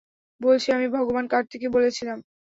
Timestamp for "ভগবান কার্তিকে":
0.89-1.67